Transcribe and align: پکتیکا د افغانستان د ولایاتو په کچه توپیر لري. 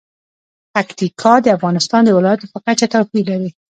پکتیکا 0.75 1.33
د 1.41 1.47
افغانستان 1.57 2.01
د 2.05 2.09
ولایاتو 2.17 2.51
په 2.53 2.59
کچه 2.65 2.85
توپیر 2.93 3.25
لري. 3.31 3.49